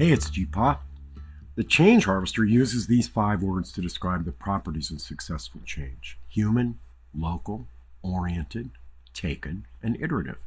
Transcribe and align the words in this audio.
Hey, 0.00 0.12
it's 0.12 0.30
GeePaw. 0.30 0.78
The 1.56 1.62
change 1.62 2.06
harvester 2.06 2.42
uses 2.42 2.86
these 2.86 3.06
five 3.06 3.42
words 3.42 3.70
to 3.72 3.82
describe 3.82 4.24
the 4.24 4.32
properties 4.32 4.90
of 4.90 5.02
successful 5.02 5.60
change 5.66 6.16
human, 6.26 6.78
local, 7.14 7.66
oriented, 8.02 8.70
taken, 9.12 9.66
and 9.82 9.98
iterative. 10.00 10.38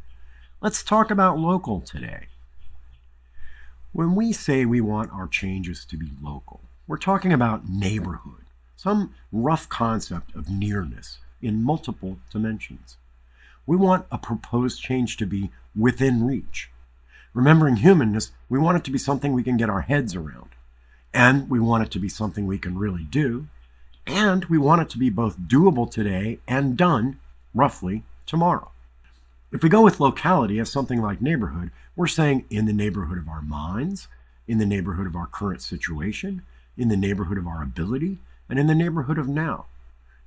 Let's 0.59 0.81
talk 0.81 1.11
about 1.11 1.37
local 1.37 1.81
today. 1.81 2.29
When 3.91 4.15
we 4.15 4.33
say 4.33 4.65
we 4.65 4.81
want 4.81 5.13
our 5.13 5.27
changes 5.27 5.85
to 5.85 5.97
be 5.97 6.09
local, 6.19 6.61
we're 6.87 6.97
talking 6.97 7.31
about 7.31 7.69
neighborhood, 7.69 8.45
some 8.75 9.13
rough 9.31 9.69
concept 9.69 10.33
of 10.33 10.49
nearness 10.49 11.19
in 11.43 11.61
multiple 11.61 12.17
dimensions. 12.31 12.97
We 13.67 13.77
want 13.77 14.07
a 14.11 14.17
proposed 14.17 14.81
change 14.81 15.15
to 15.17 15.27
be 15.27 15.51
within 15.75 16.25
reach. 16.25 16.71
Remembering 17.33 17.77
humanness, 17.77 18.31
we 18.47 18.59
want 18.59 18.77
it 18.77 18.83
to 18.83 18.91
be 18.91 18.97
something 18.97 19.33
we 19.33 19.43
can 19.43 19.57
get 19.57 19.69
our 19.69 19.81
heads 19.81 20.15
around. 20.15 20.49
And 21.13 21.49
we 21.49 21.59
want 21.59 21.83
it 21.83 21.91
to 21.91 21.99
be 21.99 22.09
something 22.09 22.45
we 22.45 22.57
can 22.57 22.77
really 22.77 23.03
do. 23.03 23.47
And 24.05 24.45
we 24.45 24.57
want 24.57 24.81
it 24.81 24.89
to 24.91 24.97
be 24.97 25.09
both 25.09 25.39
doable 25.39 25.89
today 25.89 26.39
and 26.47 26.77
done, 26.77 27.19
roughly, 27.53 28.03
tomorrow. 28.25 28.71
If 29.51 29.63
we 29.63 29.69
go 29.69 29.83
with 29.83 29.99
locality 29.99 30.59
as 30.59 30.71
something 30.71 31.01
like 31.01 31.21
neighborhood, 31.21 31.71
we're 31.95 32.07
saying 32.07 32.45
in 32.49 32.65
the 32.65 32.73
neighborhood 32.73 33.17
of 33.17 33.29
our 33.29 33.41
minds, 33.41 34.07
in 34.47 34.57
the 34.57 34.65
neighborhood 34.65 35.07
of 35.07 35.15
our 35.15 35.27
current 35.27 35.61
situation, 35.61 36.41
in 36.77 36.89
the 36.89 36.97
neighborhood 36.97 37.37
of 37.37 37.47
our 37.47 37.61
ability, 37.61 38.17
and 38.49 38.59
in 38.59 38.67
the 38.67 38.75
neighborhood 38.75 39.17
of 39.17 39.27
now. 39.27 39.65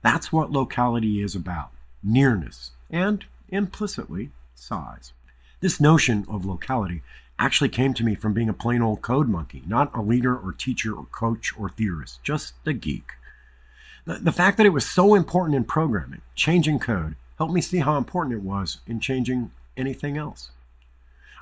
That's 0.02 0.33
what 0.33 0.52
locality 0.52 1.20
is 1.20 1.34
about 1.34 1.70
nearness 2.02 2.70
and, 2.88 3.25
implicitly, 3.48 4.30
size. 4.55 5.12
This 5.60 5.80
notion 5.80 6.27
of 6.28 6.45
locality 6.45 7.02
actually 7.39 7.70
came 7.70 7.94
to 7.94 8.05
me 8.05 8.14
from 8.14 8.34
being 8.34 8.48
a 8.48 8.55
plain 8.55 8.83
old 8.83 9.00
code 9.00 9.28
monkey, 9.28 9.62
not 9.67 9.94
a 9.94 10.03
leader 10.03 10.36
or 10.36 10.53
teacher 10.53 10.94
or 10.94 11.06
coach 11.06 11.53
or 11.58 11.70
theorist, 11.70 12.22
just 12.22 12.55
a 12.67 12.75
geek. 12.75 13.12
The, 14.05 14.14
the 14.14 14.33
fact 14.33 14.58
that 14.58 14.66
it 14.66 14.72
was 14.72 14.89
so 14.89 15.14
important 15.14 15.56
in 15.56 15.64
programming, 15.64 16.20
changing 16.34 16.78
code, 16.78 17.16
helped 17.39 17.55
me 17.55 17.61
see 17.61 17.78
how 17.78 17.97
important 17.97 18.34
it 18.34 18.42
was 18.42 18.81
in 18.86 19.00
changing 19.00 19.50
anything 19.77 20.16
else. 20.19 20.50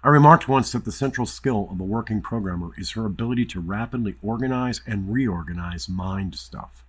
I 0.05 0.08
remarked 0.08 0.48
once 0.48 0.70
that 0.72 0.84
the 0.84 0.92
central 0.92 1.27
skill 1.27 1.69
of 1.70 1.80
a 1.80 1.84
working 1.84 2.20
programmer 2.20 2.70
is 2.77 2.92
her 2.92 3.06
ability 3.06 3.46
to 3.46 3.61
rapidly 3.61 4.14
organize 4.22 4.80
and 4.86 5.12
reorganize 5.12 5.89
mind 5.89 6.36
stuff. 6.36 6.84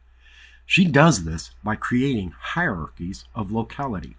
She 0.65 0.85
does 0.85 1.23
this 1.23 1.51
by 1.63 1.75
creating 1.75 2.33
hierarchies 2.37 3.25
of 3.33 3.51
locality, 3.51 4.17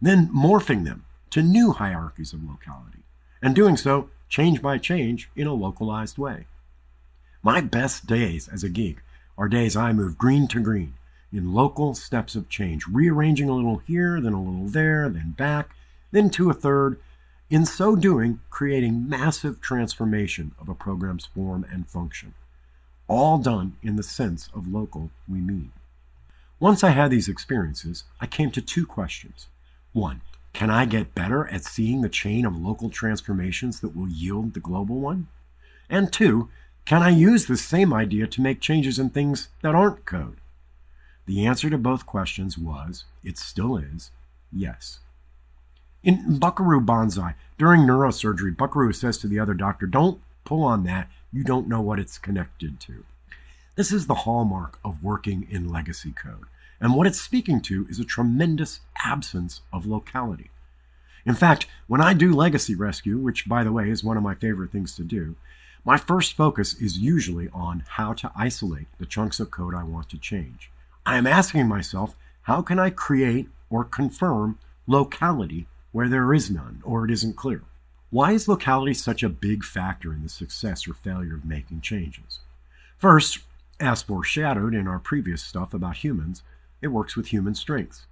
then 0.00 0.30
morphing 0.34 0.84
them 0.84 1.04
to 1.30 1.42
new 1.42 1.72
hierarchies 1.72 2.32
of 2.32 2.42
locality, 2.42 3.04
and 3.42 3.54
doing 3.54 3.76
so 3.76 4.10
change 4.28 4.60
by 4.60 4.78
change 4.78 5.30
in 5.34 5.46
a 5.46 5.54
localized 5.54 6.18
way. 6.18 6.46
My 7.42 7.60
best 7.60 8.06
days 8.06 8.48
as 8.48 8.62
a 8.62 8.68
geek 8.68 8.98
are 9.38 9.48
days 9.48 9.76
I 9.76 9.92
move 9.92 10.18
green 10.18 10.46
to 10.48 10.60
green 10.60 10.94
in 11.32 11.54
local 11.54 11.94
steps 11.94 12.34
of 12.34 12.48
change, 12.48 12.86
rearranging 12.86 13.48
a 13.48 13.54
little 13.54 13.78
here, 13.86 14.20
then 14.20 14.32
a 14.32 14.42
little 14.42 14.66
there, 14.66 15.08
then 15.08 15.34
back, 15.36 15.70
then 16.10 16.28
to 16.30 16.50
a 16.50 16.54
third, 16.54 16.98
in 17.48 17.64
so 17.64 17.96
doing, 17.96 18.40
creating 18.50 19.08
massive 19.08 19.60
transformation 19.60 20.52
of 20.60 20.68
a 20.68 20.74
program's 20.74 21.26
form 21.26 21.64
and 21.70 21.88
function, 21.88 22.34
all 23.08 23.38
done 23.38 23.76
in 23.82 23.96
the 23.96 24.02
sense 24.02 24.48
of 24.54 24.68
local 24.68 25.10
we 25.28 25.40
mean. 25.40 25.72
Once 26.58 26.84
I 26.84 26.90
had 26.90 27.10
these 27.10 27.28
experiences, 27.28 28.04
I 28.20 28.26
came 28.26 28.50
to 28.52 28.60
two 28.60 28.86
questions. 28.86 29.46
One, 29.92 30.20
can 30.52 30.70
I 30.70 30.84
get 30.84 31.14
better 31.14 31.46
at 31.48 31.64
seeing 31.64 32.00
the 32.00 32.08
chain 32.08 32.44
of 32.44 32.56
local 32.56 32.90
transformations 32.90 33.80
that 33.80 33.96
will 33.96 34.08
yield 34.08 34.54
the 34.54 34.60
global 34.60 35.00
one? 35.00 35.28
And 35.88 36.12
two, 36.12 36.48
can 36.84 37.02
I 37.02 37.10
use 37.10 37.46
this 37.46 37.62
same 37.62 37.92
idea 37.92 38.26
to 38.26 38.40
make 38.40 38.60
changes 38.60 38.98
in 38.98 39.10
things 39.10 39.48
that 39.62 39.74
aren't 39.74 40.04
code? 40.04 40.38
The 41.26 41.46
answer 41.46 41.70
to 41.70 41.78
both 41.78 42.06
questions 42.06 42.58
was, 42.58 43.04
it 43.22 43.38
still 43.38 43.76
is, 43.76 44.10
yes. 44.52 44.98
In 46.02 46.38
Buckaroo 46.38 46.80
Banzai, 46.80 47.34
during 47.58 47.82
neurosurgery, 47.82 48.56
Buckaroo 48.56 48.92
says 48.92 49.18
to 49.18 49.28
the 49.28 49.38
other 49.38 49.54
doctor, 49.54 49.86
Don't 49.86 50.20
pull 50.44 50.64
on 50.64 50.84
that, 50.84 51.08
you 51.32 51.44
don't 51.44 51.68
know 51.68 51.80
what 51.80 52.00
it's 52.00 52.18
connected 52.18 52.80
to. 52.80 53.04
This 53.76 53.92
is 53.92 54.06
the 54.06 54.14
hallmark 54.14 54.78
of 54.84 55.02
working 55.02 55.46
in 55.48 55.70
legacy 55.70 56.12
code. 56.12 56.46
And 56.80 56.94
what 56.94 57.06
it's 57.06 57.20
speaking 57.20 57.60
to 57.62 57.86
is 57.90 57.98
a 57.98 58.04
tremendous 58.04 58.80
absence 59.04 59.60
of 59.72 59.86
locality. 59.86 60.50
In 61.26 61.34
fact, 61.34 61.66
when 61.86 62.00
I 62.00 62.14
do 62.14 62.32
legacy 62.32 62.74
rescue, 62.74 63.18
which 63.18 63.48
by 63.48 63.62
the 63.64 63.72
way 63.72 63.90
is 63.90 64.02
one 64.02 64.16
of 64.16 64.22
my 64.22 64.34
favorite 64.34 64.72
things 64.72 64.94
to 64.96 65.02
do, 65.02 65.36
my 65.84 65.96
first 65.96 66.34
focus 66.34 66.74
is 66.74 66.98
usually 66.98 67.48
on 67.52 67.84
how 67.86 68.12
to 68.14 68.32
isolate 68.34 68.86
the 68.98 69.06
chunks 69.06 69.40
of 69.40 69.50
code 69.50 69.74
I 69.74 69.82
want 69.82 70.08
to 70.10 70.18
change. 70.18 70.70
I 71.04 71.16
am 71.16 71.26
asking 71.26 71.68
myself, 71.68 72.14
how 72.42 72.62
can 72.62 72.78
I 72.78 72.90
create 72.90 73.48
or 73.68 73.84
confirm 73.84 74.58
locality 74.86 75.66
where 75.92 76.08
there 76.08 76.32
is 76.32 76.50
none 76.50 76.82
or 76.84 77.04
it 77.04 77.10
isn't 77.10 77.36
clear? 77.36 77.62
Why 78.10 78.32
is 78.32 78.48
locality 78.48 78.94
such 78.94 79.22
a 79.22 79.28
big 79.28 79.64
factor 79.64 80.12
in 80.12 80.22
the 80.22 80.28
success 80.28 80.88
or 80.88 80.94
failure 80.94 81.34
of 81.34 81.44
making 81.44 81.80
changes? 81.82 82.40
First, 82.98 83.40
as 83.78 84.02
foreshadowed 84.02 84.74
in 84.74 84.88
our 84.88 84.98
previous 84.98 85.42
stuff 85.42 85.72
about 85.72 85.98
humans, 85.98 86.42
it 86.82 86.88
works 86.88 87.16
with 87.16 87.28
human 87.28 87.54
strengths. 87.54 88.06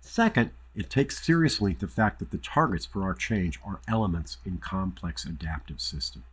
Second, 0.00 0.50
it 0.74 0.88
takes 0.88 1.24
seriously 1.24 1.74
the 1.78 1.88
fact 1.88 2.18
that 2.18 2.30
the 2.30 2.38
targets 2.38 2.86
for 2.86 3.02
our 3.02 3.14
change 3.14 3.58
are 3.64 3.80
elements 3.88 4.38
in 4.44 4.58
complex 4.58 5.24
adaptive 5.24 5.80
systems. 5.80 6.24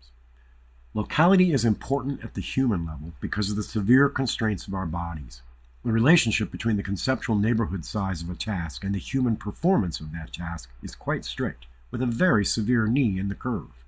Locality 0.94 1.52
is 1.52 1.66
important 1.66 2.24
at 2.24 2.34
the 2.34 2.42
human 2.42 2.86
level 2.86 3.14
because 3.20 3.50
of 3.50 3.56
the 3.56 3.64
severe 3.64 4.10
constraints 4.10 4.68
of 4.68 4.74
our 4.74 4.86
bodies. 4.86 5.42
The 5.84 5.92
relationship 5.92 6.52
between 6.52 6.76
the 6.76 6.84
conceptual 6.84 7.36
neighborhood 7.36 7.86
size 7.86 8.22
of 8.22 8.30
a 8.30 8.36
task 8.36 8.84
and 8.84 8.96
the 8.96 9.00
human 9.00 9.36
performance 9.36 10.00
of 10.00 10.12
that 10.14 10.34
task 10.34 10.70
is 10.82 10.96
quite 10.96 11.24
strict, 11.24 11.66
with 11.92 12.02
a 12.02 12.08
very 12.08 12.44
severe 12.44 12.88
knee 12.88 13.20
in 13.20 13.30
the 13.30 13.36
curve. 13.36 13.86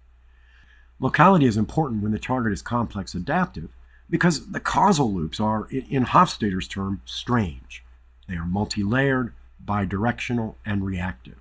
Locality 1.00 1.46
is 1.46 1.57
important 1.57 2.03
when 2.03 2.11
the 2.11 2.19
target 2.19 2.53
is 2.53 2.61
complex 2.61 3.13
adaptive 3.13 3.69
because 4.09 4.52
the 4.52 4.59
causal 4.59 5.14
loops 5.14 5.40
are, 5.40 5.68
in 5.70 6.06
Hofstadter's 6.06 6.68
term, 6.68 7.02
strange. 7.06 7.84
They 8.28 8.36
are 8.36 8.46
multi 8.46 8.84
layered, 8.84 9.34
bidirectional, 9.64 10.56
and 10.66 10.86
reactive. 10.86 11.40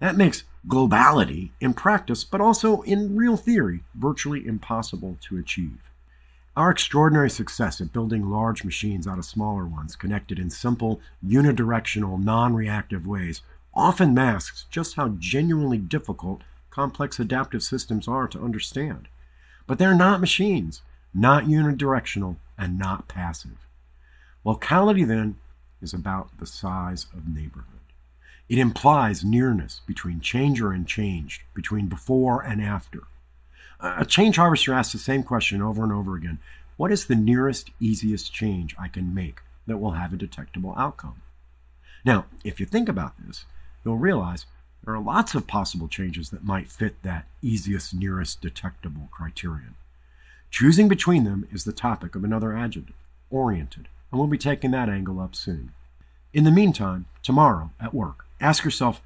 That 0.00 0.16
makes 0.16 0.44
globality 0.66 1.50
in 1.60 1.74
practice, 1.74 2.24
but 2.24 2.40
also 2.40 2.82
in 2.82 3.16
real 3.16 3.36
theory, 3.36 3.80
virtually 3.94 4.46
impossible 4.46 5.18
to 5.22 5.38
achieve. 5.38 5.78
Our 6.56 6.70
extraordinary 6.70 7.30
success 7.30 7.80
at 7.80 7.92
building 7.92 8.28
large 8.28 8.64
machines 8.64 9.06
out 9.06 9.18
of 9.18 9.24
smaller 9.24 9.64
ones, 9.64 9.96
connected 9.96 10.38
in 10.38 10.50
simple, 10.50 11.00
unidirectional, 11.24 12.22
non 12.22 12.54
reactive 12.54 13.06
ways, 13.06 13.42
often 13.74 14.12
masks 14.12 14.66
just 14.70 14.96
how 14.96 15.08
genuinely 15.18 15.78
difficult 15.78 16.42
complex 16.70 17.18
adaptive 17.20 17.62
systems 17.62 18.08
are 18.08 18.26
to 18.28 18.40
understand. 18.40 19.08
But 19.66 19.78
they're 19.78 19.94
not 19.94 20.20
machines 20.20 20.82
not 21.14 21.44
unidirectional, 21.44 22.36
and 22.56 22.78
not 22.78 23.08
passive. 23.08 23.66
Locality, 24.44 25.04
then, 25.04 25.36
is 25.80 25.94
about 25.94 26.36
the 26.38 26.46
size 26.46 27.06
of 27.14 27.28
neighborhood. 27.28 27.78
It 28.48 28.58
implies 28.58 29.24
nearness 29.24 29.82
between 29.86 30.20
changer 30.20 30.72
and 30.72 30.86
changed, 30.86 31.42
between 31.54 31.86
before 31.86 32.42
and 32.42 32.62
after. 32.62 33.02
A 33.80 34.04
change 34.04 34.36
harvester 34.36 34.72
asks 34.72 34.92
the 34.92 34.98
same 34.98 35.22
question 35.22 35.62
over 35.62 35.84
and 35.84 35.92
over 35.92 36.16
again 36.16 36.38
What 36.76 36.90
is 36.90 37.06
the 37.06 37.14
nearest, 37.14 37.70
easiest 37.78 38.32
change 38.32 38.74
I 38.78 38.88
can 38.88 39.14
make 39.14 39.40
that 39.66 39.78
will 39.78 39.92
have 39.92 40.12
a 40.12 40.16
detectable 40.16 40.74
outcome? 40.76 41.22
Now, 42.04 42.26
if 42.42 42.58
you 42.58 42.66
think 42.66 42.88
about 42.88 43.14
this, 43.24 43.44
you'll 43.84 43.98
realize 43.98 44.46
there 44.84 44.94
are 44.94 45.00
lots 45.00 45.34
of 45.34 45.46
possible 45.46 45.88
changes 45.88 46.30
that 46.30 46.44
might 46.44 46.70
fit 46.70 47.02
that 47.02 47.26
easiest, 47.42 47.94
nearest, 47.94 48.40
detectable 48.40 49.08
criterion. 49.12 49.74
Choosing 50.50 50.88
between 50.88 51.24
them 51.24 51.46
is 51.52 51.64
the 51.64 51.72
topic 51.72 52.14
of 52.14 52.24
another 52.24 52.56
adjective, 52.56 52.96
oriented, 53.30 53.88
and 54.10 54.18
we'll 54.18 54.28
be 54.28 54.38
taking 54.38 54.70
that 54.70 54.88
angle 54.88 55.20
up 55.20 55.34
soon. 55.34 55.72
In 56.32 56.44
the 56.44 56.50
meantime, 56.50 57.06
tomorrow 57.22 57.70
at 57.80 57.94
work, 57.94 58.24
ask 58.40 58.64
yourself 58.64 59.02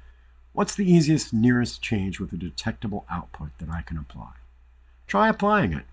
what's 0.53 0.75
the 0.75 0.89
easiest, 0.89 1.33
nearest 1.33 1.81
change 1.81 2.19
with 2.19 2.31
a 2.31 2.37
detectable 2.37 3.05
output 3.09 3.49
that 3.59 3.69
I 3.69 3.81
can 3.81 3.97
apply? 3.97 4.31
Try 5.07 5.27
applying 5.29 5.73
it. 5.73 5.85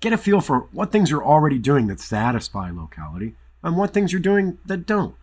Get 0.00 0.12
a 0.12 0.18
feel 0.18 0.40
for 0.40 0.60
what 0.72 0.92
things 0.92 1.10
you're 1.10 1.24
already 1.24 1.58
doing 1.58 1.86
that 1.88 2.00
satisfy 2.00 2.70
locality 2.70 3.34
and 3.62 3.76
what 3.76 3.92
things 3.92 4.12
you're 4.12 4.20
doing 4.20 4.58
that 4.66 4.86
don't. 4.86 5.16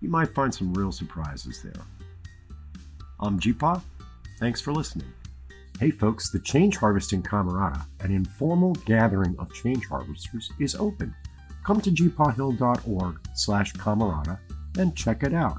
You 0.00 0.08
might 0.08 0.34
find 0.34 0.54
some 0.54 0.74
real 0.74 0.92
surprises 0.92 1.62
there. 1.62 1.82
I'm 3.18 3.40
GeePaw. 3.40 3.82
Thanks 4.38 4.60
for 4.60 4.72
listening. 4.72 5.12
Hey 5.78 5.90
folks, 5.90 6.30
the 6.30 6.38
Change 6.38 6.78
Harvesting 6.78 7.22
Camerata, 7.22 7.84
an 8.00 8.10
informal 8.10 8.72
gathering 8.86 9.36
of 9.38 9.52
change 9.52 9.86
harvesters, 9.86 10.50
is 10.58 10.74
open. 10.74 11.14
Come 11.66 11.82
to 11.82 11.90
geepawhill.org 11.90 13.20
slash 13.34 13.74
camerata 13.74 14.38
and 14.78 14.96
check 14.96 15.22
it 15.22 15.34
out. 15.34 15.58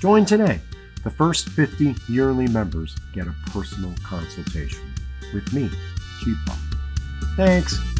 Join 0.00 0.26
today. 0.26 0.60
The 1.02 1.08
first 1.08 1.48
50 1.48 1.94
yearly 2.10 2.46
members 2.46 2.94
get 3.14 3.26
a 3.26 3.34
personal 3.46 3.94
consultation 4.02 4.92
with 5.32 5.50
me, 5.54 5.70
GeePaw. 6.20 6.58
Thanks. 7.36 7.97